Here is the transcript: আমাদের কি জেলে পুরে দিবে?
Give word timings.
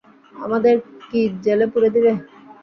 আমাদের 0.35 0.75
কি 1.03 1.21
জেলে 1.43 1.65
পুরে 1.73 1.89
দিবে? 1.95 2.11